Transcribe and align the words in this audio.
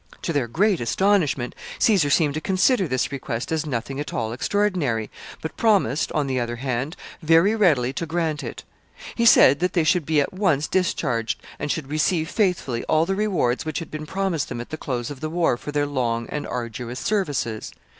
To 0.23 0.33
their 0.33 0.47
great 0.47 0.81
astonishment, 0.81 1.53
Caesar 1.77 2.09
seemed 2.09 2.33
to 2.33 2.41
consider 2.41 2.87
this 2.87 3.11
request 3.11 3.51
as 3.51 3.67
nothing 3.67 3.99
at 3.99 4.11
all 4.11 4.33
extraordinary, 4.33 5.11
but 5.43 5.55
promised, 5.57 6.11
an 6.15 6.25
the 6.25 6.39
other 6.39 6.55
hand, 6.55 6.97
very 7.21 7.55
readily 7.55 7.93
to 7.93 8.07
grant 8.07 8.41
it 8.43 8.63
He 9.13 9.27
said 9.27 9.59
that 9.59 9.73
they 9.73 9.83
should 9.83 10.07
be 10.07 10.19
at 10.19 10.33
once 10.33 10.67
discharged, 10.67 11.39
and 11.59 11.71
should 11.71 11.87
receive 11.91 12.31
faithfully 12.31 12.83
all 12.85 13.05
the 13.05 13.13
rewards 13.13 13.63
which 13.63 13.77
had 13.77 13.91
been 13.91 14.07
promised 14.07 14.49
them 14.49 14.59
at 14.59 14.71
the 14.71 14.75
close 14.75 15.11
of 15.11 15.19
the 15.19 15.29
war 15.29 15.55
for 15.55 15.71
their 15.71 15.85
long 15.85 16.25
and 16.29 16.47
arduous 16.47 16.99
services. 16.99 17.71